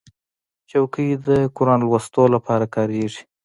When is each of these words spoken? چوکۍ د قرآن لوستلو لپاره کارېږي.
چوکۍ 0.69 1.09
د 1.27 1.27
قرآن 1.55 1.79
لوستلو 1.87 2.33
لپاره 2.35 2.65
کارېږي. 2.75 3.21